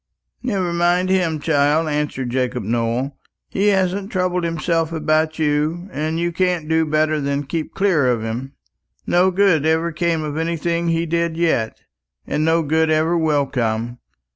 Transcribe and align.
"Never 0.41 0.73
mind 0.73 1.11
him, 1.11 1.39
child," 1.39 1.87
answered 1.87 2.31
Jacob 2.31 2.63
Nowell. 2.63 3.19
"He 3.49 3.67
hasn't 3.67 4.11
troubled 4.11 4.43
himself 4.43 4.91
about 4.91 5.37
you, 5.37 5.89
and 5.91 6.19
you 6.19 6.31
can't 6.31 6.67
do 6.67 6.87
better 6.87 7.21
than 7.21 7.43
keep 7.43 7.75
clear 7.75 8.07
of 8.07 8.23
him. 8.23 8.53
No 9.05 9.29
good 9.29 9.63
ever 9.63 9.91
came 9.91 10.23
of 10.23 10.37
anything 10.37 10.87
he 10.87 11.05
did 11.05 11.37
yet, 11.37 11.83
and 12.25 12.43
no 12.43 12.63
good 12.63 12.89
ever 12.89 13.15
will 13.15 13.45
come. 13.45 13.99